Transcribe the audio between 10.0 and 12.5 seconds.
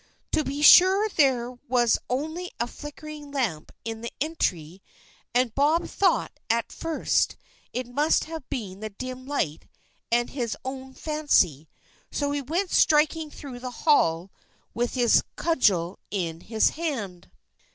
and his own fancy, so he